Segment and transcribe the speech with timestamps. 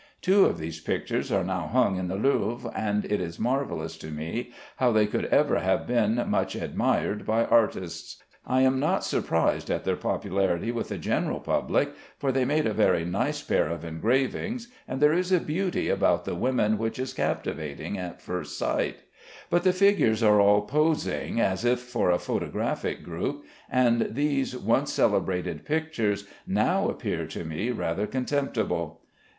[0.23, 4.07] Two of these pictures are now hung in the Louvre, and it is marvellous to
[4.07, 8.17] me how they could ever have been much admired by artists.
[8.43, 12.73] I am not surprised at their popularity with the general public, for they made a
[12.73, 17.13] very nice pair of engravings, and there is a beauty about the women which is
[17.13, 19.03] captivating at first sight;
[19.51, 24.91] but the figures are all posing, as if for a photographic group, and these once
[24.93, 29.01] celebrated pictures now appear to me rather contemptible.